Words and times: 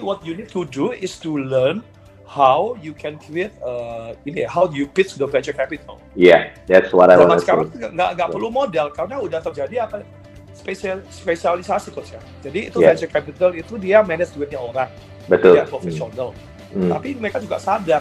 what 0.00 0.24
you 0.24 0.34
need 0.34 0.48
to 0.48 0.64
do 0.64 0.92
is 0.92 1.18
to 1.18 1.36
learn 1.36 1.82
how 2.26 2.74
you 2.80 2.94
can 2.96 3.18
create 3.20 3.52
uh, 3.60 4.16
ini 4.24 4.48
how 4.48 4.64
you 4.72 4.88
pitch 4.88 5.20
the 5.20 5.28
venture 5.28 5.52
capital. 5.52 6.00
Yeah, 6.16 6.56
that's 6.64 6.88
what 6.88 7.12
I 7.12 7.20
want 7.20 7.36
to 7.36 7.44
sekarang 7.44 7.68
nggak 7.68 8.10
nggak 8.16 8.28
perlu 8.32 8.48
modal 8.48 8.88
karena 8.96 9.20
udah 9.20 9.44
terjadi 9.44 9.84
apa 9.84 10.00
spesial 10.56 11.04
spesialisasi 11.12 11.92
coach 11.92 12.16
ya. 12.16 12.20
Jadi 12.40 12.72
itu 12.72 12.80
Yeah. 12.80 12.96
venture 12.96 13.12
capital 13.12 13.50
itu 13.52 13.76
dia 13.76 14.00
manage 14.00 14.32
duitnya 14.32 14.56
orang, 14.56 14.88
Betul. 15.28 15.60
dia 15.60 15.68
profesional. 15.68 16.32
Hmm. 16.72 16.88
Tapi 16.88 17.20
mereka 17.20 17.44
juga 17.44 17.60
sadar 17.60 18.00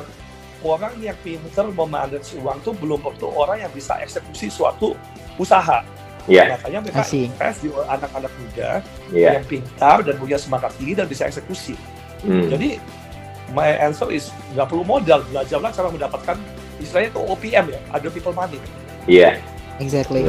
orang 0.63 0.95
yang 1.04 1.20
pinter 1.20 1.68
memanage 1.68 2.31
uang 2.39 2.63
tuh 2.63 2.71
belum 2.79 3.04
tentu 3.04 3.27
orang 3.27 3.59
yang 3.59 3.71
bisa 3.75 4.00
eksekusi 4.00 4.47
suatu 4.47 4.95
usaha. 5.36 5.84
Yeah, 6.23 6.55
Makanya 6.55 6.79
mereka 6.87 7.03
invest 7.11 7.59
di 7.59 7.69
anak-anak 7.75 8.31
muda 8.31 8.79
yeah. 9.11 9.35
yang 9.35 9.43
pintar 9.43 10.07
dan 10.07 10.15
punya 10.15 10.39
semangat 10.39 10.71
tinggi 10.79 10.95
dan 10.95 11.11
bisa 11.11 11.27
eksekusi. 11.27 11.75
Hmm. 12.23 12.47
Jadi 12.47 12.79
my 13.51 13.67
answer 13.75 14.07
is 14.07 14.31
nggak 14.55 14.71
perlu 14.71 14.87
modal, 14.87 15.19
belajarlah 15.28 15.75
cara 15.75 15.91
mendapatkan 15.91 16.39
istilahnya 16.79 17.11
itu 17.11 17.21
OPM 17.28 17.65
ya, 17.75 17.79
other 17.91 18.07
people 18.07 18.31
money. 18.31 18.55
Yeah. 19.04 19.36
Exactly. 19.83 20.23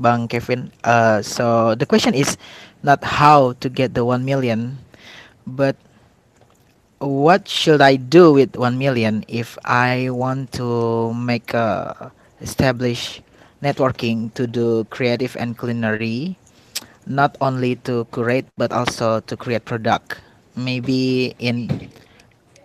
Bang 0.00 0.32
Kevin, 0.32 0.72
uh, 0.82 1.20
so 1.20 1.76
the 1.76 1.84
question 1.84 2.16
is 2.16 2.40
not 2.80 3.04
how 3.04 3.52
to 3.60 3.68
get 3.68 3.92
the 3.92 4.00
1 4.00 4.24
million, 4.24 4.80
but 5.50 5.76
what 7.00 7.48
should 7.48 7.80
I 7.80 7.96
do 7.96 8.32
with 8.32 8.56
1 8.56 8.78
million 8.78 9.24
if 9.26 9.58
I 9.64 10.10
want 10.10 10.52
to 10.60 11.12
make 11.14 11.52
a 11.54 12.12
establish 12.40 13.20
networking 13.60 14.32
to 14.34 14.46
do 14.46 14.84
creative 14.92 15.36
and 15.36 15.58
culinary? 15.58 16.36
Not 17.08 17.34
only 17.40 17.76
to 17.88 18.06
curate 18.12 18.46
but 18.56 18.70
also 18.70 19.20
to 19.20 19.34
create 19.36 19.64
product. 19.64 20.20
Maybe 20.54 21.34
in 21.38 21.88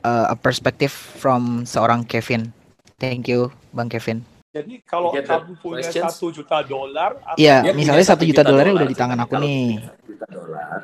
uh, 0.03 0.27
a 0.29 0.35
perspective 0.35 0.91
from 0.91 1.65
seorang 1.65 2.05
Kevin. 2.05 2.53
Thank 2.99 3.27
you 3.27 3.49
Bang 3.73 3.89
Kevin. 3.89 4.25
Jadi 4.55 4.79
kalau 4.87 5.11
You 5.11 5.19
kamu 5.19 5.59
punya 5.59 5.83
satu 5.83 6.31
juta 6.31 6.63
dolar, 6.63 7.19
atau 7.27 7.35
Iya, 7.35 7.75
misalnya 7.75 8.07
satu 8.07 8.23
juta 8.23 8.39
dolarnya 8.39 8.71
udah 8.71 8.87
di 8.87 8.95
tangan 8.95 9.19
aku 9.19 9.35
nih. 9.43 9.83
punya 9.83 9.99
juta 10.07 10.27
dolar 10.31 10.79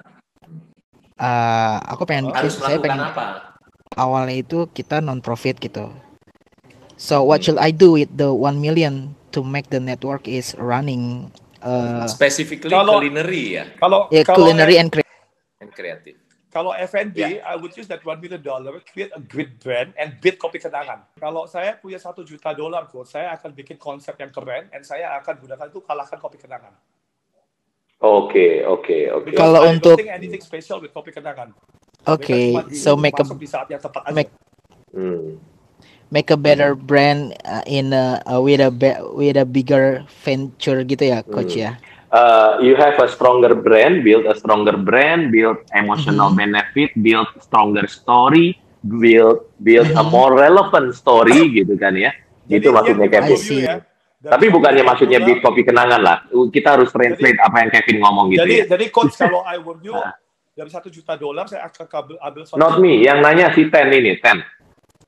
Uh, 1.22 1.78
aku 1.86 2.10
pengen 2.10 2.34
harus 2.34 2.58
saya 2.58 2.82
pengen 2.82 2.98
apa? 2.98 3.54
awalnya 3.94 4.42
itu 4.42 4.66
kita 4.74 5.06
non 5.06 5.22
profit 5.22 5.62
gitu 5.62 5.94
so 6.98 7.22
what 7.22 7.46
should 7.46 7.62
I 7.62 7.70
do 7.70 7.94
with 7.94 8.10
the 8.18 8.34
1 8.34 8.58
million 8.58 9.14
to 9.30 9.46
make 9.46 9.70
the 9.70 9.78
network 9.78 10.26
is 10.26 10.58
running 10.58 11.30
uh, 11.62 12.10
Specifically 12.10 12.74
Kalau- 12.74 12.98
culinary 12.98 13.62
ya 13.62 13.70
kalau 13.78 14.10
yeah, 14.10 14.26
kalau 14.26 14.50
culinary 14.50 14.82
and 14.82 14.90
creative 14.90 15.62
and 15.62 15.72
kreatif. 15.78 16.16
kalau 16.52 16.76
F&B, 16.76 17.16
Ya. 17.16 17.40
I 17.48 17.56
would 17.56 17.72
use 17.80 17.88
that 17.88 18.04
one 18.04 18.20
million 18.20 18.44
dollar, 18.44 18.84
create 18.84 19.08
a 19.16 19.24
great 19.24 19.56
brand 19.64 19.96
and 19.96 20.20
build 20.20 20.36
kopi 20.36 20.60
kenangan. 20.60 21.00
Kalau 21.16 21.48
saya 21.48 21.80
punya 21.80 21.96
satu 21.96 22.28
juta 22.28 22.52
dolar, 22.52 22.92
saya 23.08 23.32
akan 23.40 23.56
bikin 23.56 23.80
konsep 23.80 24.20
yang 24.20 24.36
keren, 24.36 24.68
and 24.76 24.84
saya 24.84 25.16
akan 25.24 25.40
gunakan 25.40 25.72
itu 25.72 25.80
kalahkan 25.80 26.20
kopi 26.20 26.36
kenangan. 26.36 26.76
Oke, 28.02 28.66
oke, 28.66 28.98
oke. 29.14 29.30
Kalau 29.32 29.70
untuk- 29.70 30.02
anything 30.02 30.42
special 30.42 30.82
with 30.82 30.90
kopi 30.90 31.14
kenangan. 31.14 31.54
okay 32.02 32.50
cuma 32.50 32.66
di- 32.66 32.74
so 32.74 32.98
make 32.98 33.14
a 33.14 33.22
di 33.22 33.46
saat 33.46 33.70
yang 33.70 33.78
tepat 33.78 34.10
aja. 34.10 34.16
make- 34.18 34.34
Hmm. 34.90 35.38
make 36.10 36.34
a 36.34 36.36
better 36.36 36.74
brand 36.74 37.38
uh, 37.46 37.62
in 37.64 37.94
a, 37.94 38.18
uh, 38.26 38.42
with 38.42 38.58
a 38.58 38.74
be- 38.74 38.98
with 39.14 39.38
a 39.38 39.46
bigger 39.46 40.02
venture 40.26 40.82
gitu 40.82 41.04
ya 41.08 41.22
coach 41.22 41.54
Hmm. 41.54 41.66
ya 41.70 41.74
Uh, 42.12 42.60
you 42.60 42.76
have 42.76 43.00
a 43.00 43.08
stronger 43.08 43.56
brand, 43.56 44.04
build 44.04 44.28
a 44.28 44.36
stronger 44.36 44.76
brand, 44.76 45.32
build 45.32 45.64
emotional 45.72 46.28
Mhm. 46.28 46.44
benefit, 46.44 46.92
build 47.00 47.24
stronger 47.40 47.88
story, 47.88 48.60
build 48.84 49.48
build 49.64 49.88
a 49.96 50.04
Mhm. 50.04 50.12
more 50.12 50.36
relevant 50.36 50.92
story 50.92 51.48
gitu 51.56 51.80
kan 51.80 51.96
ya. 51.96 52.12
Jadi 52.52 52.68
Itu 52.68 52.76
maksudnya 52.76 53.08
Kevin. 53.08 53.40
Ya, 53.56 53.80
Tapi 54.22 54.46
bukannya 54.48 54.86
maksudnya 54.86 55.18
beat 55.20 55.42
kopi 55.42 55.66
kenangan 55.66 55.98
lah. 55.98 56.18
Kita 56.30 56.78
harus 56.78 56.94
translate 56.94 57.42
apa 57.42 57.58
yang 57.58 57.70
Kevin 57.70 57.98
ngomong 58.00 58.26
gitu 58.30 58.46
Jadi, 58.46 58.54
ya. 58.54 58.66
jadi 58.70 58.86
coach 58.94 59.18
kalau 59.18 59.42
I 59.50 59.58
were 59.58 59.82
you 59.82 59.98
Ah. 59.98 60.14
dari 60.52 60.70
satu 60.70 60.94
juta 60.94 61.18
dolar 61.18 61.50
saya 61.50 61.66
akan 61.66 61.86
kabel, 61.90 62.16
ambil 62.22 62.46
satu. 62.46 62.56
Not 62.56 62.78
me, 62.78 63.02
yang 63.02 63.18
nanya 63.20 63.50
si 63.50 63.66
Ten 63.66 63.90
ini, 63.90 64.22
Ten. 64.22 64.46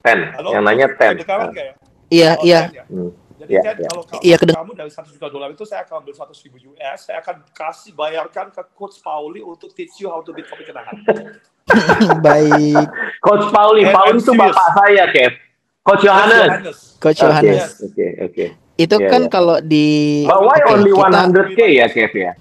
Ten, 0.01 0.33
Halo, 0.33 0.49
yang 0.49 0.65
nanya 0.65 0.87
Ten. 0.91 1.13
ya? 1.15 1.77
iya 2.09 2.29
Oh, 2.33 2.43
iya 2.43 2.59
Ten 2.65 2.73
ya? 2.73 2.85
Hmm. 2.89 3.11
Jadi 3.33 3.49
Iya, 3.49 3.61
Ted, 3.61 3.75
iya. 3.75 3.87
kalau 3.91 4.03
kamu, 4.07 4.21
kedeng- 4.39 4.55
kamu 4.55 4.71
dari 4.73 4.91
satu 4.93 5.09
juta 5.11 5.27
dolar 5.27 5.49
itu 5.51 5.63
saya 5.63 5.83
akan 5.83 5.95
ambil 5.99 6.13
seratus 6.15 6.39
ribu 6.41 6.57
US, 6.71 6.99
saya 7.03 7.19
akan 7.19 7.43
kasih 7.51 7.91
bayarkan 7.91 8.49
ke 8.49 8.61
Coach 8.71 8.97
Pauli 8.97 9.43
untuk 9.43 9.73
teach 9.73 9.99
you 9.99 10.07
how 10.07 10.23
to 10.23 10.31
beat 10.31 10.47
kopi 10.47 10.63
kenangan. 10.63 10.95
baik 12.25 12.87
Coach 13.19 13.51
Pauli, 13.51 13.83
Pauli 13.85 14.17
itu 14.17 14.31
bapak 14.31 14.67
saya, 14.73 15.05
Kev. 15.07 15.33
Coach 15.81 16.01
Johannes. 16.01 16.47
Johannes. 16.47 16.77
coach 16.97 17.19
Oke, 17.19 17.21
Johannes 17.21 17.67
Oke, 17.83 18.07
oke. 18.23 18.45
Itu 18.75 18.95
Iya, 18.95 19.09
kan 19.09 19.21
iya. 19.23 19.29
kalau 19.29 19.57
di 19.59 19.87
But 20.25 20.41
why 20.41 20.57
Oke, 20.59 20.71
only 20.73 20.91
kita- 20.91 21.29
100k 21.29 21.59
ya, 21.69 21.85
Kev 21.87 22.13
ya? 22.13 22.31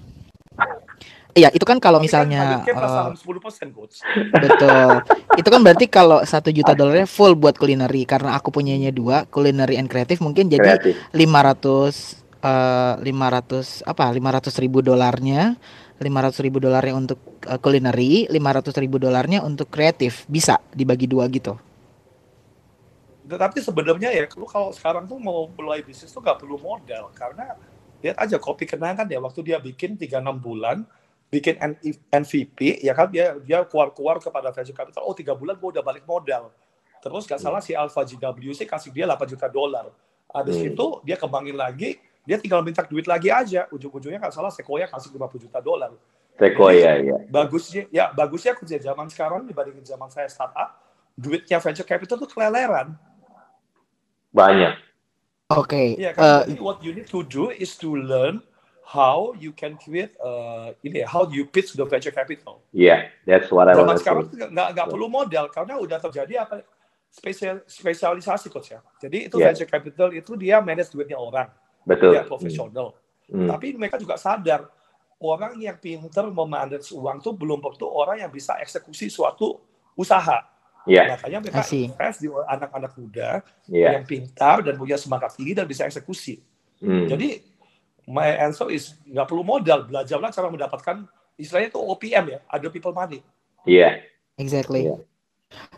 iya 1.39 1.49
itu 1.49 1.65
kan 1.65 1.77
kalau 1.77 1.97
kan 1.97 2.05
misalnya 2.05 2.61
plus 2.61 2.77
uh, 2.77 3.09
saham 3.09 3.13
10% 3.17 3.73
Coach. 3.73 4.05
Betul. 4.31 4.89
Itu 5.41 5.49
kan 5.49 5.65
berarti 5.65 5.89
kalau 5.89 6.21
satu 6.21 6.53
juta 6.53 6.73
dolarnya 6.73 7.09
full 7.09 7.33
buat 7.33 7.57
culinary 7.57 8.05
karena 8.05 8.37
aku 8.37 8.53
punyanya 8.53 8.93
dua 8.93 9.25
culinary 9.25 9.81
and 9.81 9.89
kreatif 9.89 10.21
mungkin 10.21 10.45
jadi 10.45 10.77
Kreatif. 10.77 10.93
500 11.09 12.21
eh 12.43 12.93
500 13.01 13.81
apa 13.81 14.05
500 14.11 14.61
ribu 14.61 14.83
dolarnya 14.83 15.55
500 15.97 16.43
ribu 16.43 16.59
dolarnya 16.59 16.93
untuk 16.93 17.17
eh, 17.47 17.57
culinary 17.57 18.27
500 18.27 18.83
ribu 18.83 18.99
dolarnya 18.99 19.39
untuk 19.41 19.71
kreatif 19.71 20.27
bisa 20.27 20.59
dibagi 20.69 21.07
dua 21.07 21.25
gitu 21.31 21.55
Tapi 23.23 23.63
sebenarnya 23.63 24.11
ya, 24.11 24.27
lu 24.35 24.43
kalau 24.43 24.75
sekarang 24.75 25.07
tuh 25.07 25.15
mau 25.15 25.47
mulai 25.55 25.79
bisnis 25.79 26.11
tuh 26.11 26.19
nggak 26.19 26.43
perlu 26.43 26.59
modal. 26.59 27.07
Karena 27.15 27.55
lihat 28.03 28.19
aja 28.19 28.35
kopi 28.35 28.67
kenangan 28.67 29.07
ya 29.07 29.23
waktu 29.23 29.39
dia 29.47 29.57
bikin 29.63 29.95
3-6 29.95 30.19
bulan 30.43 30.83
bikin 31.31 31.55
MVP 32.11 32.83
ya 32.83 32.93
kan 32.93 33.09
dia 33.09 33.33
dia 33.41 33.63
keluar-keluar 33.65 34.21
kepada 34.21 34.53
venture 34.53 34.75
capital 34.75 35.01
oh 35.07 35.15
tiga 35.15 35.33
bulan 35.33 35.55
gua 35.55 35.79
udah 35.79 35.83
balik 35.83 36.03
modal. 36.03 36.51
Terus 36.99 37.23
gak 37.27 37.39
salah 37.39 37.59
si 37.63 37.75
Alpha 37.75 38.03
GWC 38.03 38.67
kasih 38.67 38.91
dia 38.91 39.07
8 39.07 39.23
juta 39.27 39.47
dolar. 39.47 39.91
Habis 40.29 40.59
Hmm. 40.59 40.69
itu 40.71 40.85
dia 41.07 41.15
kembangin 41.15 41.55
lagi 41.55 41.97
dia 42.23 42.39
tinggal 42.39 42.59
minta 42.63 42.83
duit 42.83 43.07
lagi 43.07 43.31
aja. 43.31 43.71
Ujung-ujungnya 43.71 44.19
gak 44.19 44.35
salah 44.35 44.51
Sequoia 44.51 44.87
kasih 44.87 45.15
50 45.15 45.47
juta 45.47 45.59
dolar. 45.63 45.91
Sequoia, 46.33 46.97
ya. 46.97 47.17
bagusnya 47.29 47.85
ya 47.93 48.09
bagusnya 48.09 48.57
kerja 48.57 48.81
zaman 48.81 49.05
sekarang 49.05 49.45
dibandingin 49.45 49.85
zaman 49.85 50.09
saya 50.09 50.25
startup 50.25 50.81
duitnya 51.13 51.61
venture 51.61 51.85
capital 51.85 52.17
tuh 52.17 52.25
keleleran 52.25 52.97
Banyak. 54.33 54.73
oke 55.53 55.83
Iya 56.01 56.11
eh, 56.11 56.13
kan, 56.17 56.49
jadi 56.49 56.61
what 56.61 56.81
you 56.81 56.91
need 56.91 57.05
to 57.07 57.21
do 57.23 57.53
is 57.53 57.77
to 57.77 57.93
learn 57.93 58.41
how 58.83 59.31
you 59.39 59.55
can 59.55 59.79
create 59.79 60.11
uh, 60.19 60.75
ini 60.83 61.01
how 61.07 61.23
you 61.31 61.47
pitch 61.47 61.73
the 61.73 61.85
venture 61.87 62.11
capital. 62.11 62.61
Yeah, 62.75 63.09
that's 63.23 63.47
what 63.49 63.71
I 63.71 63.73
Zaman 63.73 63.95
want 63.95 63.97
to 63.97 64.03
sekarang 64.03 64.25
nggak 64.29 64.67
nggak 64.75 64.87
perlu 64.91 65.07
modal 65.07 65.45
karena 65.49 65.79
udah 65.79 65.97
terjadi 66.03 66.43
apa 66.43 66.61
spesial 67.07 67.63
spesialisasi 67.63 68.51
coach 68.51 68.75
ya. 68.75 68.83
Jadi 68.99 69.31
itu 69.31 69.39
Iya. 69.39 69.53
venture 69.53 69.69
capital 69.69 70.09
itu 70.11 70.35
dia 70.35 70.59
manage 70.59 70.91
duitnya 70.91 71.15
orang, 71.15 71.47
Betul. 71.87 72.11
dia 72.17 72.27
profesional. 72.27 72.97
Hmm. 73.31 73.47
Tapi 73.47 73.77
mereka 73.79 73.95
juga 73.95 74.19
sadar 74.19 74.67
orang 75.23 75.55
yang 75.57 75.79
pinter 75.79 76.27
memanage 76.27 76.91
uang 76.91 77.23
tuh 77.23 77.31
belum 77.31 77.63
tentu 77.63 77.87
orang 77.87 78.19
yang 78.19 78.31
bisa 78.33 78.59
eksekusi 78.59 79.07
suatu 79.07 79.63
usaha. 79.95 80.43
Yeah, 80.83 81.15
Makanya 81.15 81.39
mereka 81.39 81.63
invest 81.71 82.17
di 82.19 82.27
anak-anak 82.27 82.91
muda 82.99 83.39
yeah. 83.71 83.95
yang 83.95 84.03
pintar 84.03 84.59
dan 84.67 84.75
punya 84.75 84.99
semangat 84.99 85.31
tinggi 85.39 85.55
dan 85.55 85.63
bisa 85.63 85.87
eksekusi. 85.87 86.43
Hmm. 86.83 87.07
Jadi 87.07 87.39
my 88.03 88.27
answer 88.43 88.67
is 88.67 88.99
nggak 89.07 89.31
perlu 89.31 89.47
modal, 89.47 89.87
belajarlah 89.87 90.27
cara 90.35 90.51
mendapatkan 90.51 91.07
istilahnya 91.39 91.71
itu 91.71 91.79
OPM 91.79 92.25
ya, 92.35 92.39
other 92.51 92.67
people 92.67 92.91
money. 92.91 93.23
Yeah. 93.63 94.03
exactly 94.35 94.89
Iya. 94.89 94.97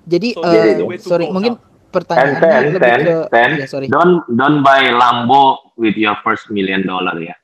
jadi 0.07 0.29
So, 0.31 0.41
eh, 0.47 0.73
to 0.79 1.05
sorry 1.05 1.27
mungkin 1.29 1.59
now. 1.59 1.61
And 1.61 1.91
pertanyaannya 1.93 2.39
ten, 2.43 2.63
lebih 2.75 2.81
ten, 2.83 2.99
ke 2.99 3.15
ten. 3.31 3.49
ya 3.55 3.67
sorry 3.67 3.87
Don't 3.87 4.23
don't 4.35 4.59
buy 4.63 4.91
Lambo 4.91 5.71
with 5.79 5.95
your 5.95 6.15
first 6.23 6.51
million 6.51 6.83
dollar 6.83 7.15
ya. 7.19 7.35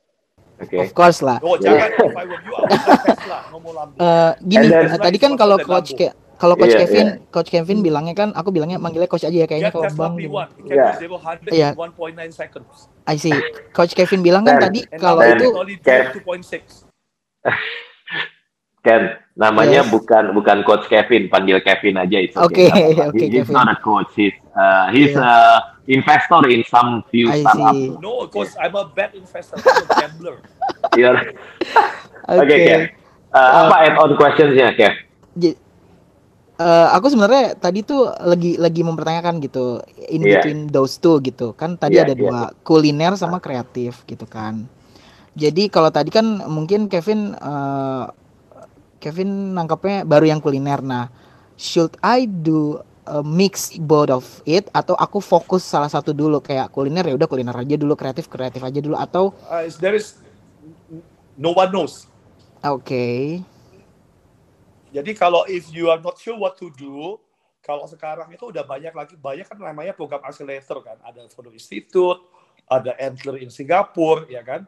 Oke. 0.60 0.78
of 0.78 0.92
course 0.92 1.20
lah 1.20 1.40
Oh 1.42 1.56
jangan, 1.58 1.88
if 1.88 2.16
I 2.16 2.26
were 2.28 2.42
you, 2.42 2.54
I 2.54 2.64
would 2.64 2.80
buy 2.84 2.98
Tesla, 3.06 3.38
no 3.52 3.58
more 3.60 3.76
Lambo. 3.76 3.96
Eh, 4.00 4.32
gini, 4.44 4.66
then- 4.68 4.92
eh, 4.92 5.00
tadi 5.00 5.18
kan 5.20 5.32
kalau 5.36 5.58
coach 5.60 5.92
kayak 5.96 6.16
kalau 6.42 6.58
coach 6.58 6.74
Iya, 6.74 6.90
Kevin, 6.90 7.08
iya. 7.14 7.30
coach 7.30 7.50
Kevin 7.54 7.86
bilangnya 7.86 8.18
kan, 8.18 8.34
aku 8.34 8.50
bilangnya 8.50 8.82
manggilnya 8.82 9.06
coach 9.06 9.22
aja 9.22 9.38
ya 9.38 9.46
kayaknya 9.46 9.70
kalau 9.70 9.86
bang. 9.86 10.14
P1, 10.18 10.48
it 10.58 10.64
can 10.66 10.74
Yeah. 10.74 10.98
be 10.98 11.06
0 11.06 11.22
100 11.22 11.54
Iya. 11.54 11.70
1.9 11.78 12.34
seconds. 12.34 12.90
I 13.06 13.16
see. 13.16 13.38
Coach 13.70 13.94
Kevin 13.94 14.26
bilang 14.26 14.42
kan 14.42 14.58
tadi 14.58 14.82
kalau 14.98 15.22
itu 15.22 15.54
only 15.54 15.78
Ken. 15.78 16.10
2.6. 16.10 16.90
Ken, 18.82 19.22
Namanya 19.32 19.86
Yes. 19.86 19.94
bukan 19.94 20.34
bukan 20.34 20.66
coach 20.66 20.90
Kevin, 20.90 21.30
panggil 21.30 21.62
Kevin 21.62 21.96
aja 21.96 22.18
itu. 22.18 22.36
Oke, 22.36 22.68
oke, 23.10 23.14
He's 23.16 23.46
Kevin. 23.46 23.54
not 23.54 23.70
a 23.70 23.78
coach. 23.78 24.10
He's 24.18 24.34
uh, 24.52 24.90
he's 24.92 25.14
Yeah. 25.14 25.24
a 25.24 25.34
investor 25.86 26.42
in 26.50 26.66
some 26.66 27.06
few 27.08 27.30
I 27.30 27.46
startups. 27.46 27.78
see. 27.78 27.94
No, 28.02 28.26
coach, 28.28 28.52
I'm 28.58 28.74
a 28.74 28.90
bad 28.90 29.14
investor. 29.14 29.56
I'm 29.56 29.86
a 29.86 29.96
gambler. 30.02 30.36
You're- 31.00 31.38
Oke. 32.28 32.42
Oke, 32.44 32.56
Kev. 32.60 32.82
Uh, 33.32 33.52
apa 33.64 33.76
add-on 33.88 34.12
questions-nya, 34.20 34.76
Kev? 34.76 34.94
Eh, 36.62 36.88
aku 36.94 37.10
sebenarnya 37.10 37.58
tadi 37.58 37.82
tuh 37.82 38.06
lagi 38.22 38.54
lagi 38.54 38.86
mempertanyakan 38.86 39.42
gitu 39.42 39.82
in 40.06 40.22
Iya. 40.22 40.38
between 40.38 40.70
those 40.70 41.02
two 41.02 41.18
gitu 41.20 41.58
kan 41.58 41.74
tadi 41.74 41.98
Iya, 41.98 42.06
ada 42.06 42.14
iya. 42.14 42.22
dua 42.22 42.38
kuliner 42.62 43.18
sama 43.18 43.42
kreatif 43.42 44.06
gitu 44.06 44.30
kan 44.30 44.70
jadi 45.34 45.72
kalau 45.74 45.90
tadi 45.90 46.14
kan 46.14 46.22
mungkin 46.46 46.86
Kevin 46.86 47.34
eh, 47.34 48.06
Kevin 49.00 49.58
nangkapnya 49.58 50.06
baru 50.06 50.30
yang 50.30 50.38
kuliner 50.38 50.86
nah 50.86 51.10
should 51.58 51.98
I 52.00 52.30
do 52.30 52.78
a 53.10 53.26
mix 53.26 53.74
both 53.82 54.14
of 54.14 54.26
it 54.46 54.70
atau 54.70 54.94
aku 54.94 55.18
fokus 55.18 55.66
salah 55.66 55.90
satu 55.90 56.14
dulu 56.14 56.38
kayak 56.40 56.70
kuliner 56.70 57.02
ya 57.04 57.18
udah 57.18 57.26
kuliner 57.26 57.58
aja 57.58 57.74
dulu 57.74 57.98
kreatif 57.98 58.30
kreatif 58.30 58.62
aja 58.62 58.78
dulu 58.78 58.94
atau 58.94 59.34
Uh, 59.50 59.66
is- 59.66 59.82
there 59.82 59.98
is 59.98 60.22
no 61.34 61.58
one 61.58 61.74
knows. 61.74 62.06
oke 62.62 63.42
Jadi 64.92 65.12
kalau 65.16 65.48
if 65.48 65.72
you 65.72 65.88
are 65.88 66.00
not 66.04 66.20
sure 66.20 66.36
what 66.36 66.60
to 66.60 66.68
do, 66.76 67.16
kalau 67.64 67.88
sekarang 67.88 68.28
itu 68.36 68.52
udah 68.52 68.68
banyak 68.68 68.92
lagi 68.92 69.16
banyak 69.16 69.48
kan 69.48 69.56
namanya 69.56 69.96
program 69.96 70.20
accelerator 70.28 70.84
kan, 70.84 71.00
ada 71.08 71.24
Founder 71.32 71.56
Institute, 71.56 72.20
ada 72.68 72.92
Antler 73.00 73.40
in 73.40 73.48
Singapore, 73.48 74.28
ya 74.28 74.44
kan. 74.44 74.68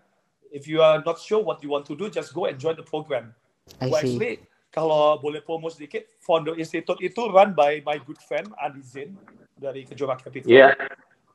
If 0.53 0.69
you 0.69 0.85
are 0.85 1.01
not 1.01 1.17
sure 1.17 1.41
what 1.41 1.59
you 1.65 1.73
want 1.73 1.89
to 1.89 1.97
do, 1.97 2.07
just 2.07 2.31
go 2.31 2.45
and 2.45 2.55
join 2.61 2.77
the 2.77 2.85
program. 2.85 3.33
I 3.81 3.89
Well, 3.89 3.99
see 3.99 4.15
actually, 4.15 4.33
kalau 4.69 5.17
boleh 5.17 5.41
promo 5.41 5.67
sedikit, 5.73 6.05
Founder 6.21 6.53
Institute 6.55 7.01
itu 7.01 7.21
run 7.29 7.57
by 7.57 7.81
my 7.81 7.97
good 8.01 8.21
friend 8.21 8.53
Andi 8.61 8.85
Zain 8.85 9.17
dari 9.57 9.83
Kejora 9.83 10.15
Capital. 10.21 10.49
Yeah. 10.49 10.77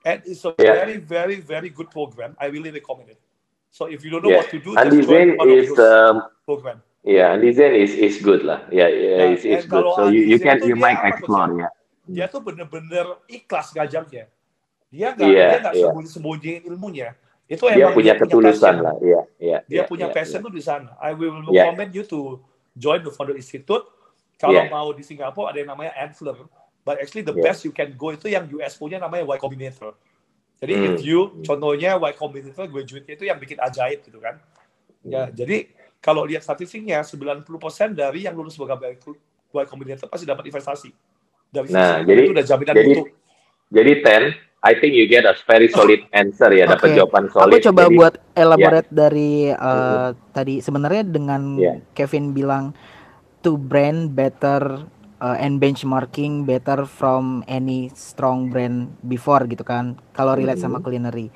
And 0.07 0.23
it's 0.23 0.47
a 0.47 0.55
Yeah. 0.55 0.79
very, 0.79 0.97
very, 1.03 1.39
very 1.43 1.71
good 1.75 1.91
program. 1.91 2.39
I 2.39 2.47
really 2.49 2.71
recommend 2.71 3.11
it. 3.11 3.21
So 3.75 3.91
if 3.91 4.07
you 4.07 4.15
don't 4.15 4.23
know 4.23 4.33
Yeah. 4.33 4.47
what 4.47 4.51
to 4.55 4.59
do, 4.63 4.79
Andy 4.79 5.03
just 5.03 5.11
join 5.11 5.35
Zain 5.35 5.39
one 5.39 5.51
of 5.51 5.59
is 5.59 5.69
those 5.75 5.83
um, 5.83 6.17
program. 6.47 6.79
Yeah, 7.05 7.35
Andy 7.35 7.51
Zain 7.53 7.75
is 7.75 7.95
is 7.95 8.19
good 8.19 8.43
lah. 8.43 8.67
Yeah, 8.71 8.89
yeah, 8.91 9.17
Nah, 9.23 9.35
is 9.35 9.45
is 9.45 9.65
good. 9.67 9.87
So 9.95 10.09
you 10.09 10.25
you 10.27 10.39
can 10.39 10.63
you 10.65 10.75
might 10.75 10.99
explore 11.03 11.51
ya. 11.55 11.69
Dia 12.09 12.27
tuh 12.27 12.41
bener-bener 12.41 13.21
ikhlas 13.29 13.77
ngajarnya. 13.77 14.33
Dia 14.89 15.09
nggak 15.13 15.29
Iya, 15.29 15.47
dia 15.53 15.59
nggak 15.61 15.75
iya. 15.77 15.85
sembunyi-sembunyiin 15.93 16.63
ilmunya. 16.73 17.09
Itu 17.45 17.69
Dia 17.69 17.89
emang 17.89 17.97
punya 17.97 18.13
dia 18.17 18.21
ketulusan 18.25 18.57
passion. 18.57 18.85
lah. 18.85 18.95
Iya, 19.01 19.21
iya. 19.37 19.59
Dia 19.69 19.77
iya, 19.77 19.83
punya 19.85 20.07
iya, 20.09 20.15
passion 20.17 20.41
tuh 20.41 20.53
di 20.53 20.65
sana. 20.65 20.97
I 21.01 21.13
will 21.13 21.45
Yeah. 21.49 21.69
recommend 21.69 21.93
you 21.93 22.05
to 22.09 22.41
join 22.73 23.05
the 23.05 23.13
Founder 23.13 23.37
Institute. 23.37 23.85
Kalau 24.41 24.57
Yeah. 24.57 24.73
mau 24.73 24.89
di 24.97 25.05
Singapura 25.05 25.53
ada 25.53 25.61
yang 25.61 25.69
namanya 25.69 25.93
Antler. 26.01 26.49
But 26.89 27.05
actually 27.05 27.29
the 27.29 27.37
Yeah. 27.37 27.45
best 27.53 27.69
you 27.69 27.73
can 27.77 27.93
go 27.93 28.17
itu 28.17 28.33
yang 28.33 28.49
US 28.57 28.81
punya 28.81 28.97
namanya 28.97 29.29
Y 29.29 29.37
Combinator. 29.37 29.93
Jadi 30.59 30.73
Hmm. 30.75 30.87
if 30.89 31.05
you, 31.05 31.21
contohnya 31.45 32.01
Y 32.01 32.13
Combinator 32.17 32.65
graduate 32.65 33.05
itu 33.13 33.29
yang 33.29 33.37
bikin 33.37 33.61
ajaib 33.61 34.01
gitu 34.03 34.17
kan. 34.19 34.41
Ya, 35.05 35.29
jadi 35.31 35.69
kalau 35.99 36.23
lihat 36.23 36.43
statistiknya 36.43 37.03
90% 37.03 37.45
dari 37.93 38.25
yang 38.25 38.35
lulus 38.35 38.55
program 38.55 38.79
Y 39.49 39.65
Combinator 39.65 40.07
pasti 40.07 40.25
dapat 40.25 40.47
investasi. 40.47 40.91
Dari 41.49 41.73
Nah, 41.73 42.05
jadi- 42.05 42.25
itu 42.25 42.33
udah 42.33 42.45
jaminan 42.45 42.75
jadi- 42.75 42.89
mutu. 42.93 43.03
Jadi 43.69 43.93
Ten, 44.01 44.23
I 44.59 44.73
think 44.75 44.93
you 44.93 45.07
get 45.07 45.23
a 45.23 45.37
very 45.45 45.69
solid 45.69 46.03
answer 46.11 46.51
ya, 46.51 46.67
dapat 46.67 46.91
Oke. 46.91 46.97
jawaban 46.97 47.25
Aku 47.27 47.35
solid. 47.39 47.61
coba 47.63 47.83
Jadi, 47.85 47.97
buat 47.97 48.15
elaborate 48.35 48.91
dari 48.91 49.33
uh, 49.49 50.11
tadi 50.33 50.59
sebenarnya 50.59 51.03
dengan 51.05 51.57
Iya. 51.57 51.75
Kevin 51.95 52.33
bilang 52.33 52.73
to 53.41 53.55
brand 53.55 54.13
better 54.13 54.83
uh, 55.19 55.37
and 55.37 55.59
benchmarking 55.59 56.43
better 56.43 56.85
from 56.85 57.47
any 57.47 57.87
strong 57.93 58.49
brand 58.49 58.93
before 59.03 59.47
gitu 59.47 59.63
kan. 59.63 59.95
Kalau 60.11 60.35
relate 60.35 60.59
sama 60.59 60.79
culinary. 60.79 61.31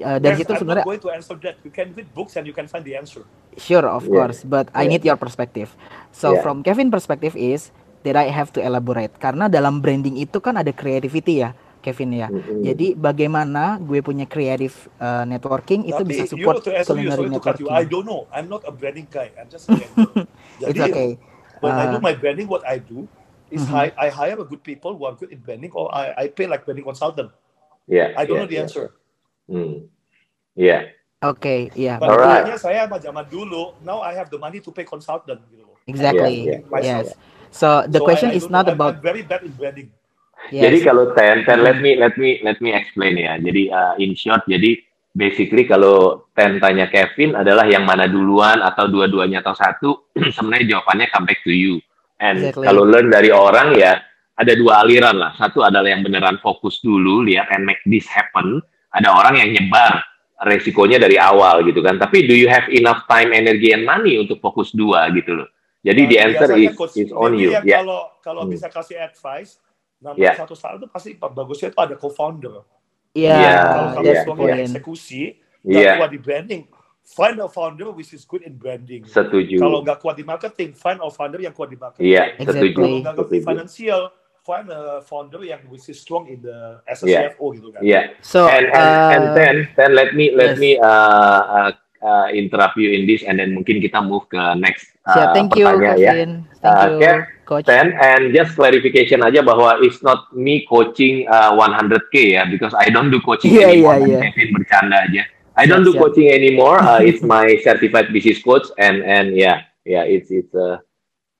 Uh, 0.00 0.18
dari 0.20 0.34
Yes, 0.34 0.40
situ 0.40 0.52
I'm 0.52 0.64
sebenarnya 0.64 0.84
not 0.84 0.88
going 0.88 1.02
to 1.04 1.10
answer 1.12 1.36
that. 1.44 1.56
You 1.64 1.72
can 1.72 1.92
read 1.94 2.08
books 2.14 2.36
and 2.36 2.44
you 2.48 2.56
can 2.56 2.66
find 2.68 2.84
the 2.84 2.96
answer. 2.96 3.24
Sure, 3.56 3.86
of 3.86 4.08
Yeah. 4.08 4.10
course, 4.10 4.42
but 4.42 4.68
I 4.74 4.84
Yeah. 4.84 4.90
need 4.90 5.04
your 5.06 5.16
perspective. 5.20 5.76
So 6.10 6.34
Yeah. 6.34 6.42
from 6.42 6.64
Kevin 6.66 6.90
perspective 6.90 7.36
is 7.38 7.70
that 8.02 8.16
I 8.18 8.28
have 8.32 8.50
to 8.56 8.60
elaborate 8.64 9.14
karena 9.22 9.46
dalam 9.46 9.78
branding 9.84 10.18
itu 10.18 10.40
kan 10.42 10.58
ada 10.58 10.72
creativity 10.74 11.44
ya, 11.44 11.54
Kevin 11.84 12.16
ya. 12.16 12.28
Mm-mm. 12.32 12.64
Jadi 12.64 12.96
bagaimana 12.98 13.78
gue 13.78 14.02
punya 14.02 14.26
creative 14.26 14.74
uh, 14.98 15.22
networking 15.28 15.86
itu 15.86 16.02
Tapi 16.02 16.14
bisa 16.14 16.24
you 16.34 16.48
support 16.48 16.64
to 16.64 16.70
answer 16.74 16.96
you, 16.98 17.10
culinary 17.12 17.28
to 17.30 17.40
cut 17.40 17.56
you. 17.60 17.68
networking. 17.68 17.76
I 17.76 17.84
don't 17.86 18.06
know. 18.08 18.26
I'm 18.34 18.48
not 18.50 18.64
a 18.66 18.72
branding 18.74 19.06
guy. 19.10 19.30
I'm 19.38 19.48
just 19.52 19.68
a 19.68 19.74
gambler. 19.76 20.10
It's 20.66 20.80
Jadi 20.80 20.80
okay. 20.80 21.18
when 21.60 21.78
I 21.78 21.86
do 21.86 21.98
Uh, 21.98 22.00
my 22.02 22.14
branding, 22.16 22.48
what 22.48 22.64
I 22.66 22.78
do 22.80 23.06
is 23.50 23.62
Mhm. 23.62 23.70
hi- 23.70 23.94
I 23.98 24.08
hire 24.10 24.38
a 24.40 24.46
good 24.46 24.64
people 24.64 24.96
who 24.98 25.04
are 25.06 25.14
good 25.14 25.30
in 25.30 25.40
branding, 25.44 25.70
or 25.74 25.92
I, 25.94 26.14
I 26.16 26.24
pay 26.32 26.46
like 26.48 26.64
branding 26.66 26.84
consultant. 26.86 27.30
Yeah, 27.86 28.12
I 28.16 28.24
don't 28.26 28.36
yeah, 28.36 28.42
know 28.42 28.50
the 28.50 28.58
yeah. 28.58 28.64
answer. 28.66 28.86
Hmm. 29.48 29.88
Yeah. 30.54 30.94
Oke, 31.24 31.72
iya, 31.72 31.96
But 31.96 32.12
Alright. 32.12 32.44
intinya 32.44 32.58
saya 32.60 32.84
sama 32.84 33.00
zaman 33.00 33.24
dulu, 33.32 33.72
now 33.80 34.04
I 34.04 34.12
have 34.12 34.28
the 34.28 34.36
money 34.36 34.60
to 34.60 34.68
pay 34.68 34.84
consultant. 34.84 35.40
Gitu. 35.48 35.64
loh. 35.64 35.72
exactly. 35.88 36.52
Yeah, 36.52 36.60
yeah. 36.80 37.00
Yes. 37.00 37.16
So 37.48 37.88
the 37.88 38.00
So 38.00 38.04
question 38.04 38.28
I- 38.32 38.36
I 38.36 38.40
is 38.40 38.48
not. 38.52 38.68
I'm- 38.68 38.76
about 38.76 39.00
I'm 39.00 39.04
very 39.04 39.24
bad 39.24 39.40
in 39.40 39.56
branding. 39.56 39.88
Jadi 40.52 40.84
yes. 40.84 40.84
kalau 40.84 41.16
ten, 41.16 41.40
ten 41.48 41.64
let 41.64 41.80
me 41.80 41.96
let 41.96 42.12
me 42.20 42.44
let 42.44 42.60
me 42.60 42.76
explain 42.76 43.16
ya. 43.16 43.40
Jadi 43.40 43.72
uh, 43.72 43.96
in 43.96 44.12
short, 44.12 44.44
jadi 44.44 44.76
basically 45.16 45.64
kalau 45.64 46.28
ten 46.36 46.60
tanya 46.60 46.92
Kevin 46.92 47.32
adalah 47.32 47.64
yang 47.64 47.88
mana 47.88 48.04
duluan 48.04 48.60
atau 48.60 48.84
dua-duanya 48.92 49.40
atau 49.40 49.56
satu, 49.56 49.90
sebenarnya 50.36 50.76
jawabannya 50.76 51.08
come 51.08 51.24
back 51.24 51.40
to 51.40 51.54
you. 51.54 51.80
And 52.20 52.44
Exactly. 52.44 52.68
kalau 52.68 52.84
learn 52.84 53.08
dari 53.08 53.32
orang 53.32 53.72
ya 53.80 54.04
ada 54.36 54.52
dua 54.52 54.84
aliran 54.84 55.16
lah. 55.16 55.32
Satu 55.40 55.64
adalah 55.64 55.88
yang 55.88 56.04
beneran 56.04 56.36
fokus 56.44 56.84
dulu 56.84 57.24
lihat 57.24 57.48
and 57.48 57.64
make 57.64 57.80
this 57.88 58.04
happen. 58.04 58.60
Ada 58.94 59.10
orang 59.10 59.34
yang 59.42 59.50
nyebar 59.50 59.98
resikonya 60.46 61.02
dari 61.02 61.18
awal 61.18 61.66
gitu 61.66 61.82
kan. 61.82 61.98
Tapi 61.98 62.26
do 62.26 62.34
you 62.34 62.46
have 62.46 62.70
enough 62.70 63.02
time, 63.10 63.34
energy, 63.34 63.74
and 63.74 63.82
money 63.82 64.22
untuk 64.22 64.38
fokus 64.38 64.70
dua 64.70 65.10
gitu 65.10 65.42
loh. 65.42 65.48
Jadi 65.84 66.00
Nah, 66.00 66.08
the 66.08 66.16
answer 66.16 66.50
is 66.56 66.72
coach, 66.72 66.96
is 66.96 67.10
on 67.12 67.34
you. 67.36 67.52
yang 67.52 67.66
Ya. 67.66 67.82
Kalau 67.82 68.08
kalau 68.22 68.42
Hmm. 68.46 68.52
bisa 68.54 68.72
kasih 68.72 68.96
advice, 68.96 69.60
nomor 70.00 70.16
Yeah. 70.16 70.36
satu 70.38 70.56
saat 70.56 70.80
itu 70.80 70.88
pasti 70.88 71.12
bagusnya 71.18 71.68
itu 71.68 71.78
ada 71.80 71.94
co-founder. 71.98 72.64
Iya, 73.14 73.30
Yeah, 73.30 73.58
kalau 73.62 73.88
kamu 73.94 74.04
yeah, 74.10 74.24
point. 74.26 74.58
eksekusi, 74.64 75.22
nggak 75.62 76.02
kuat 76.02 76.10
di 76.10 76.18
branding, 76.18 76.62
find 77.04 77.36
a 77.38 77.46
founder 77.46 77.92
which 77.92 78.10
is 78.10 78.24
good 78.24 78.42
in 78.42 78.56
branding. 78.56 79.04
Setuju. 79.06 79.60
Kalau 79.60 79.84
nggak 79.84 80.00
kuat 80.00 80.16
di 80.16 80.24
marketing, 80.24 80.72
find 80.74 80.98
a 80.98 81.08
founder 81.12 81.38
yang 81.38 81.52
kuat 81.52 81.70
di 81.70 81.78
marketing. 81.78 82.10
Iya, 82.10 82.34
Exactly. 82.40 82.74
setuju. 82.74 82.80
Kalau 82.80 82.96
nggak 83.04 83.14
ngerti 83.14 83.36
Setuju. 83.38 83.46
financial, 83.46 84.00
find 84.44 84.68
a 84.68 85.00
founder 85.02 85.40
yang 85.40 85.64
which 85.66 85.88
is 85.88 85.96
strong 85.96 86.28
in 86.28 86.44
the 86.44 86.78
as 86.84 87.00
a 87.00 87.08
Yeah. 87.08 87.32
CFO 87.32 87.46
gitu 87.56 87.68
kan. 87.72 87.80
Iya. 87.80 88.00
So 88.20 88.44
and 88.44 88.68
and, 88.68 88.92
and 89.10 89.24
uh, 89.24 89.34
then 89.34 89.54
then 89.74 89.90
let 89.96 90.12
me 90.12 90.36
let 90.36 90.54
yes. 90.54 90.60
me 90.60 90.70
uh, 90.76 90.86
uh, 91.42 91.70
uh, 92.04 92.26
interrupt 92.28 92.76
you 92.76 92.92
in 92.92 93.08
this 93.08 93.24
and 93.24 93.40
then 93.40 93.56
mungkin 93.56 93.80
kita 93.80 94.04
move 94.04 94.28
ke 94.28 94.36
next 94.60 94.92
uh, 95.08 95.16
siap, 95.16 95.28
thank 95.32 95.50
you 95.56 95.64
pertanyaan 95.64 95.96
ya. 95.96 96.12
Kevin. 96.12 96.32
Thank 96.60 96.76
Uh, 96.76 96.86
you 96.92 96.98
Kev, 97.00 97.16
coach. 97.44 97.64
Then 97.64 97.96
and 97.96 98.32
just 98.32 98.52
clarification 98.52 99.20
aja 99.20 99.40
bahwa 99.40 99.80
it's 99.80 100.04
not 100.04 100.28
me 100.32 100.68
coaching 100.68 101.24
uh, 101.28 101.56
100k 101.56 102.36
ya 102.36 102.44
because 102.44 102.76
I 102.76 102.92
don't 102.92 103.08
do 103.08 103.20
coaching 103.20 103.52
Iya, 103.52 103.72
anymore. 103.72 103.96
Dan 104.00 104.08
iya. 104.12 104.20
Kevin 104.28 104.48
bercanda 104.52 104.96
aja. 105.08 105.22
I 105.56 105.64
don't 105.64 105.84
do 105.84 105.96
siap. 105.96 106.04
coaching 106.04 106.28
anymore. 106.28 106.80
Uh, 106.84 107.00
it's 107.00 107.24
my 107.24 107.48
certified 107.64 108.12
business 108.12 108.40
coach 108.40 108.68
and 108.76 109.00
and 109.00 109.32
yeah 109.32 109.64
yeah 109.84 110.04
it's 110.04 110.28
it's 110.28 110.52
uh, 110.52 110.76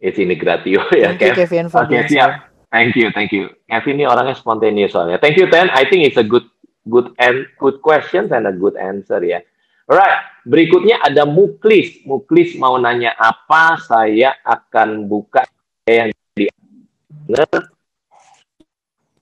it's 0.00 0.16
integratio 0.16 0.80
ya 0.96 1.12
Thank 1.12 1.20
you 1.20 1.32
Kev. 1.32 1.36
Kevin 1.44 1.66
for 1.68 1.84
answer. 1.84 2.08
siap. 2.08 2.53
Thank 2.74 2.98
you, 2.98 3.14
thank 3.14 3.30
you. 3.30 3.54
Kevin 3.70 4.02
ini 4.02 4.04
orangnya 4.10 4.34
spontaneous 4.34 4.90
soalnya. 4.90 5.22
Thank 5.22 5.38
you, 5.38 5.46
Ten. 5.46 5.70
I 5.70 5.86
think 5.86 6.10
it's 6.10 6.18
a 6.18 6.26
good, 6.26 6.42
good 6.90 7.14
and 7.22 7.46
good 7.62 7.78
questions 7.78 8.34
and 8.34 8.50
a 8.50 8.54
good 8.54 8.74
answer 8.74 9.22
ya. 9.22 9.46
Alright, 9.86 10.42
berikutnya 10.42 10.98
ada 10.98 11.22
Muklis. 11.22 12.02
Muklis 12.02 12.58
mau 12.58 12.74
nanya 12.74 13.14
apa? 13.14 13.78
Saya 13.78 14.34
akan 14.42 15.06
buka 15.06 15.46
yang 15.86 16.10
di. 16.34 16.50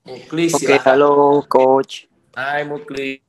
Muklis 0.01 0.57
Oke, 0.57 0.73
silahkan. 0.73 0.97
halo 0.97 1.45
coach. 1.45 2.09
Hai 2.33 2.65
Muklis. 2.65 3.21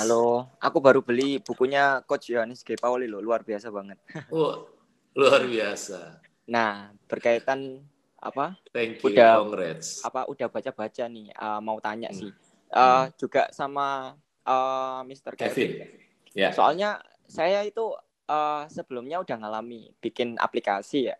Halo, 0.00 0.48
aku 0.56 0.80
baru 0.80 1.04
beli 1.04 1.44
bukunya 1.44 2.00
Coach 2.08 2.32
Yohanes 2.32 2.64
G. 2.64 2.72
Pauli 2.80 3.04
loh, 3.04 3.20
luar 3.20 3.44
biasa 3.44 3.68
banget. 3.68 4.00
Oh, 4.32 4.64
luar 5.12 5.44
biasa. 5.44 6.24
Nah, 6.48 6.88
berkaitan 7.04 7.84
apa? 8.26 8.58
Thank 8.70 9.00
you. 9.00 9.12
Udah. 9.12 9.40
Congrats. 9.40 10.02
Apa 10.02 10.26
udah 10.26 10.46
baca-baca 10.46 11.04
nih? 11.06 11.30
eh, 11.30 11.60
mau 11.60 11.78
tanya 11.78 12.10
Hmm. 12.10 12.18
sih. 12.18 12.30
Eh, 12.68 13.04
juga 13.16 13.48
sama 13.50 14.14
eh, 14.42 15.00
Mr. 15.04 15.34
Kevin. 15.34 15.50
Kevin. 15.54 15.70
Ya. 16.32 16.50
Soalnya 16.50 16.98
saya 17.24 17.62
itu 17.62 17.94
eh, 18.26 18.64
sebelumnya 18.68 19.18
udah 19.18 19.36
ngalami 19.38 19.94
bikin 19.98 20.34
aplikasi 20.36 21.10
ya. 21.10 21.16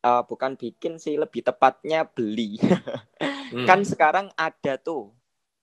Eh, 0.00 0.22
bukan 0.24 0.54
bikin 0.54 0.96
sih, 0.96 1.16
lebih 1.16 1.40
tepatnya 1.42 2.04
beli. 2.04 2.56
Hmm. 3.46 3.62
kan 3.62 3.78
sekarang 3.80 4.26
ada 4.34 4.74
tuh 4.74 5.14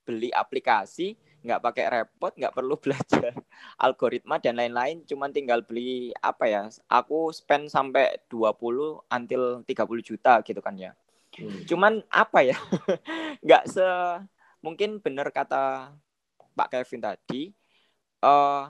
beli 0.07 0.31
aplikasi 0.31 1.19
nggak 1.43 1.61
pakai 1.61 1.85
repot 1.91 2.31
nggak 2.33 2.55
perlu 2.55 2.75
belajar 2.83 3.35
algoritma 3.77 4.39
dan 4.39 4.57
lain-lain. 4.57 5.03
Cuman 5.03 5.29
tinggal 5.35 5.61
beli 5.67 6.15
apa 6.23 6.47
ya 6.47 6.61
aku 6.87 7.29
spend 7.35 7.67
sampai 7.69 8.23
20 8.31 9.03
until 9.11 9.61
30 9.67 10.01
juta 10.01 10.39
gitu 10.41 10.63
kan 10.63 10.75
ya. 10.79 10.93
Hmm. 11.33 11.65
cuman 11.65 11.93
apa 12.13 12.45
ya 12.45 12.53
nggak 13.45 13.65
se 13.65 13.81
mungkin 14.61 15.01
bener 15.01 15.33
kata 15.33 15.89
Pak 16.53 16.69
Kevin 16.69 17.01
tadi 17.01 17.49
eh 18.21 18.63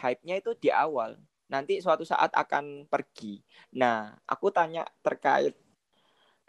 hype-nya 0.00 0.40
itu 0.40 0.56
di 0.58 0.72
awal. 0.72 1.14
Nanti 1.46 1.78
suatu 1.78 2.02
saat 2.02 2.34
akan 2.34 2.90
pergi. 2.90 3.38
Nah 3.78 4.16
aku 4.26 4.50
tanya 4.50 4.82
terkait 5.04 5.54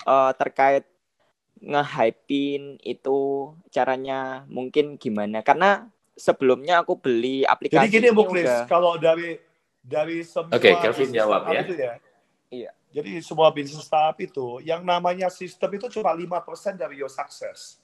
eh 0.08 0.32
terkait 0.40 0.86
nge-hypein 1.60 2.78
itu 2.82 3.20
caranya 3.68 4.44
mungkin 4.48 4.96
gimana 4.96 5.42
karena 5.42 5.88
sebelumnya 6.14 6.82
aku 6.82 6.98
beli 6.98 7.44
aplikasi 7.44 7.78
Jadi 7.80 7.94
gini 7.94 8.08
ini 8.10 8.16
Bu 8.16 8.26
Chris, 8.26 8.46
udah- 8.46 8.66
kalau 8.66 8.98
dari 8.98 9.38
dari 9.80 10.20
semua 10.22 10.52
Oke, 10.52 10.74
Kelvin 10.74 11.08
bisnis 11.08 11.16
jawab 11.16 11.42
ya. 11.48 11.62
itu 11.64 11.74
ya. 11.74 11.94
Iya. 12.48 12.72
Jadi 12.90 13.12
semua 13.22 13.48
bisnis 13.52 13.80
startup 13.80 14.18
itu 14.18 14.60
yang 14.62 14.82
namanya 14.82 15.28
sistem 15.28 15.70
itu 15.74 15.88
cuma 15.90 16.12
5% 16.12 16.76
dari 16.76 16.98
your 16.98 17.12
success. 17.12 17.78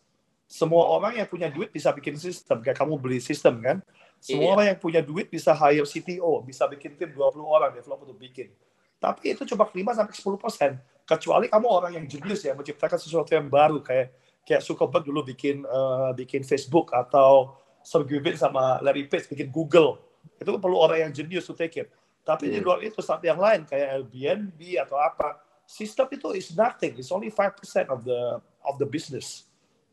Semua 0.44 0.84
orang 0.90 1.16
yang 1.16 1.28
punya 1.28 1.48
duit 1.48 1.70
bisa 1.70 1.90
bikin 1.92 2.14
sistem, 2.16 2.60
kayak 2.60 2.76
kamu 2.76 3.00
beli 3.00 3.18
sistem 3.18 3.60
kan. 3.60 3.78
Semua 4.20 4.44
Iya. 4.44 4.54
orang 4.54 4.66
yang 4.72 4.80
punya 4.80 5.02
duit 5.02 5.28
bisa 5.28 5.52
hire 5.52 5.84
CTO, 5.84 6.42
bisa 6.42 6.68
bikin 6.68 6.96
tim 6.96 7.12
20 7.12 7.44
orang 7.44 7.72
developer 7.72 8.04
untuk 8.04 8.20
bikin. 8.20 8.52
Tapi 8.98 9.36
itu 9.36 9.44
cuma 9.46 9.68
5 9.68 9.92
sampai 9.92 10.14
10%. 10.16 10.80
Kecuali 11.04 11.52
kamu 11.52 11.68
orang 11.68 11.92
yang 12.00 12.06
jenius 12.08 12.42
ya 12.42 12.56
menciptakan 12.56 12.96
sesuatu 12.96 13.36
yang 13.36 13.52
baru 13.52 13.84
kayak 13.84 14.16
kayak 14.44 14.62
Zuckerberg 14.64 15.04
dulu 15.04 15.24
bikin 15.24 15.64
eh, 15.64 16.10
bikin 16.16 16.44
Facebook 16.44 16.96
atau 16.96 17.56
Sergey 17.84 18.24
Brin 18.24 18.40
sama 18.40 18.80
Larry 18.80 19.08
Page 19.08 19.28
bikin 19.28 19.52
Google. 19.52 20.00
Itu 20.40 20.56
perlu 20.56 20.80
orang 20.80 21.08
yang 21.08 21.12
jenius 21.12 21.44
to 21.44 21.52
take 21.52 21.76
it. 21.76 21.92
Tapi 22.24 22.48
di 22.48 22.64
Hmm. 22.64 22.66
luar 22.72 22.80
itu 22.80 23.04
saat 23.04 23.20
yang 23.20 23.36
lain 23.36 23.68
kayak 23.68 24.00
Airbnb 24.00 24.56
atau 24.80 24.96
apa, 24.96 25.44
sistem 25.68 26.08
itu 26.08 26.32
is 26.32 26.56
nothing. 26.56 26.96
It's 26.96 27.12
only 27.12 27.28
5% 27.28 27.92
of 27.92 28.08
the 28.08 28.40
of 28.64 28.80
the 28.80 28.88
business. 28.88 29.44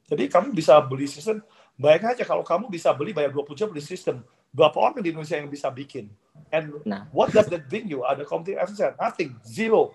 Jadi 0.07 0.31
kamu 0.31 0.55
bisa 0.55 0.79
beli 0.79 1.11
sistem, 1.11 1.43
bayangkan 1.75 2.15
aja 2.15 2.23
kalau 2.23 2.47
kamu 2.47 2.71
bisa 2.71 2.95
beli 2.95 3.11
bayar 3.11 3.35
20 3.35 3.59
juta 3.59 3.67
beli 3.67 3.83
sistem, 3.83 4.23
berapa 4.51 4.79
orang 4.79 5.03
di 5.03 5.11
Indonesia 5.11 5.35
yang 5.39 5.51
bisa 5.51 5.71
bikin? 5.71 6.07
And 6.55 6.79
Nah. 6.87 7.11
what 7.11 7.35
does 7.35 7.51
that 7.51 7.67
bring 7.67 7.91
you? 7.91 8.07
Ada 8.07 8.23
competitive 8.23 8.63
advantage? 8.63 8.95
Nothing, 8.99 9.31
zero, 9.43 9.91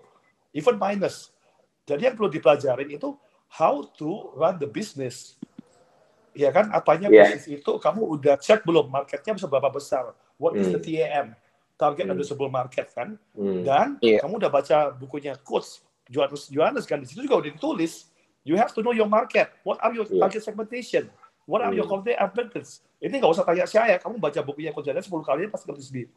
even 0.56 0.80
minus. 0.80 1.36
Jadi 1.84 2.08
yang 2.08 2.16
perlu 2.16 2.32
dipelajarin 2.32 2.88
itu 2.90 3.12
how 3.52 3.84
to 3.84 4.32
run 4.34 4.56
the 4.58 4.66
business. 4.66 5.36
Ya 6.36 6.52
kan, 6.52 6.68
apanya 6.72 7.08
Yeah. 7.08 7.32
bisnis 7.32 7.60
itu 7.62 7.72
kamu 7.80 8.02
udah 8.20 8.36
cek 8.36 8.64
belum 8.64 8.88
marketnya 8.92 9.36
bisa 9.36 9.48
berapa 9.48 9.72
besar? 9.72 10.12
What 10.36 10.56
is 10.56 10.68
Hmm. 10.68 10.76
the 10.76 10.82
TAM? 10.82 11.36
Target 11.76 12.08
Hmm. 12.08 12.14
addressable 12.16 12.52
market 12.52 12.92
kan? 12.92 13.20
Hmm. 13.36 13.64
Dan 13.64 13.88
Iya. 14.00 14.20
kamu 14.24 14.40
udah 14.40 14.52
baca 14.52 14.78
bukunya 14.92 15.36
Coach 15.40 15.84
Johannes 16.08 16.48
Johannes 16.52 16.84
kan 16.84 17.00
di 17.00 17.08
situ 17.08 17.24
juga 17.24 17.40
udah 17.44 17.52
ditulis. 17.52 18.12
You 18.44 18.60
have 18.60 18.72
to 18.76 18.84
know 18.84 18.92
your 18.92 19.08
market. 19.08 19.52
What 19.64 19.80
are 19.80 19.96
your 19.96 20.08
Iya. 20.08 20.28
target 20.28 20.42
segmentation? 20.44 21.08
What 21.48 21.62
are 21.64 21.72
your 21.72 21.88
Hmm. 21.88 22.02
competitive 22.02 22.20
advantage? 22.20 22.84
Ini 23.00 23.16
nggak 23.16 23.32
usah 23.32 23.46
tanya 23.48 23.66
saya. 23.70 23.96
Kamu 24.02 24.20
baca 24.20 24.40
bukunya 24.44 24.76
Coach 24.76 24.90
Johannes 24.92 25.08
10 25.08 25.24
kali 25.24 25.48
pasti 25.48 25.66
ngerti 25.72 25.84
sendiri. 25.88 26.10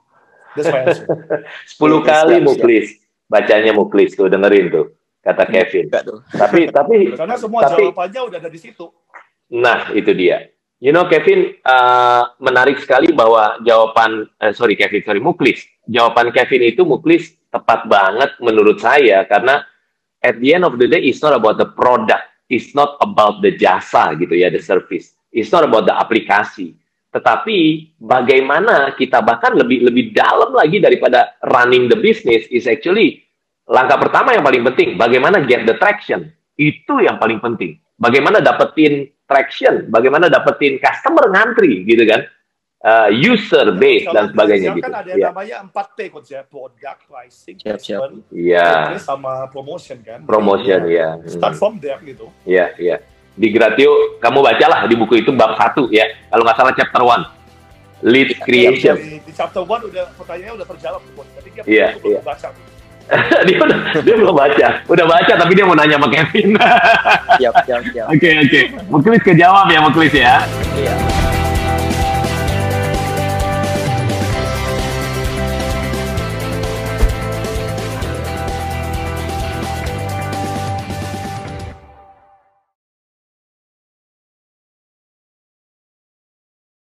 That's 0.57 0.67
my 0.67 0.81
answer. 0.83 1.07
10 1.79 2.01
Iya, 2.03 2.07
kali 2.07 2.35
Muklis. 2.43 2.89
Bacanya 3.29 3.77
Muklis 3.77 4.17
tuh 4.17 4.33
dengerin 4.33 4.73
tuh 4.73 4.97
kata 5.21 5.45
Kevin. 5.45 5.93
Enggak 5.93 6.05
tuh. 6.09 6.19
Tapi 6.33 6.73
tapi 6.73 7.13
Karena 7.13 7.37
semua 7.37 7.61
Tapi- 7.69 7.93
jawabannya 7.93 8.21
udah 8.33 8.39
ada 8.41 8.51
di 8.51 8.61
situ. 8.61 8.89
Nah, 9.53 9.93
itu 9.93 10.13
dia. 10.17 10.49
You 10.79 10.95
know, 10.95 11.11
Kevin, 11.11 11.59
uh, 11.67 12.23
menarik 12.39 12.79
sekali 12.79 13.11
bahwa 13.11 13.59
jawaban, 13.67 14.31
eh, 14.39 14.55
sorry 14.55 14.79
Kevin, 14.79 15.03
sorry, 15.03 15.19
Muklis. 15.19 15.67
Jawaban 15.91 16.31
Kevin 16.31 16.71
itu 16.71 16.87
Muklis 16.87 17.35
tepat 17.51 17.91
banget 17.91 18.39
menurut 18.39 18.79
saya, 18.79 19.27
karena 19.27 19.67
at 20.23 20.39
the 20.39 20.55
end 20.55 20.63
of 20.63 20.79
the 20.79 20.87
day, 20.87 21.03
it's 21.03 21.19
not 21.19 21.35
about 21.35 21.59
the 21.59 21.67
product. 21.67 22.23
It's 22.47 22.79
not 22.79 22.95
about 23.03 23.43
the 23.43 23.59
jasa 23.59 24.15
gitu 24.23 24.39
ya, 24.39 24.55
the 24.55 24.63
service. 24.63 25.19
It's 25.35 25.51
not 25.51 25.67
about 25.67 25.91
the 25.91 25.99
aplikasi. 25.99 26.78
Tetapi 27.09 27.59
bagaimana 27.97 28.93
kita 28.93 29.25
bahkan 29.25 29.57
lebih 29.57 29.81
lebih 29.83 30.13
dalam 30.13 30.53
lagi 30.53 30.77
daripada 30.77 31.35
running 31.43 31.89
the 31.89 31.97
business 31.97 32.45
is 32.49 32.65
actually 32.65 33.25
langkah 33.65 33.97
pertama 33.97 34.33
yang 34.33 34.45
paling 34.45 34.61
penting. 34.63 34.95
Bagaimana 34.95 35.41
get 35.41 35.65
the 35.65 35.77
traction. 35.77 36.29
Itu 36.55 37.01
yang 37.01 37.17
paling 37.17 37.39
penting. 37.39 37.79
Bagaimana 37.97 38.39
dapetin 38.39 39.09
traction, 39.25 39.89
bagaimana 39.89 40.29
dapetin 40.29 40.77
customer 40.79 41.29
ngantri 41.29 41.85
gitu 41.85 42.05
kan. 42.05 42.29
Uh, 42.79 43.11
user 43.11 43.75
base 43.75 44.07
Kalau 44.07 44.15
dan 44.15 44.25
sebagainya 44.31 44.71
gitu. 44.71 44.87
kan 44.87 44.95
ada 45.03 45.11
yang 45.11 45.19
Iya. 45.19 45.29
namanya 45.35 45.57
4P 45.67 45.99
Coach 46.15 46.31
ya. 46.31 46.47
Product, 46.47 47.01
pricing, 47.11 47.59
Siap, 47.59 47.75
siap. 47.83 48.01
placement, 48.07 48.23
Iya, 48.31 48.69
sama 49.03 49.51
promotion 49.51 49.99
kan. 49.99 50.23
promotion 50.23 50.87
ya. 50.87 51.19
Start 51.27 51.59
Hmm. 51.59 51.59
from 51.59 51.75
there 51.83 51.99
gitu. 52.07 52.31
Iya, 52.47 52.71
iya. 52.79 53.03
Di 53.39 53.55
Gratio, 53.55 54.19
kamu 54.19 54.43
bacalah 54.43 54.91
di 54.91 54.99
buku 54.99 55.23
itu 55.23 55.31
bab 55.31 55.55
satu 55.55 55.87
ya. 55.95 56.03
Kalau 56.27 56.43
nggak 56.43 56.59
salah 56.59 56.75
chapter 56.75 57.03
one. 57.07 57.23
Lead 58.03 58.31
creation. 58.43 58.95
Di, 58.95 59.19
di 59.27 59.33
chapter 59.35 59.67
1 59.67 59.91
udah 59.91 60.07
pertanyaannya 60.15 60.55
udah 60.63 60.67
terjawab. 60.71 61.03
Jadi 61.35 61.49
dia 61.51 61.63
Iya, 61.67 61.87
belum 61.99 62.15
iya. 62.15 62.21
baca. 62.23 62.49
dia, 63.49 63.57
udah, 63.59 63.79
dia 64.07 64.15
belum 64.15 64.35
baca. 64.39 64.67
Udah 64.87 65.07
baca 65.09 65.33
tapi 65.35 65.53
dia 65.59 65.65
mau 65.67 65.75
nanya 65.75 65.99
sama 65.99 66.07
Kevin. 66.07 66.55
Siap, 67.43 67.55
siap, 67.67 67.81
siap. 67.91 68.07
Oke, 68.15 68.29
oke. 68.39 68.61
Muklis 68.87 69.23
kejawab 69.27 69.67
ya, 69.67 69.83
Muklis 69.83 70.15
ya. 70.15 70.47
Iya. 70.79 71.18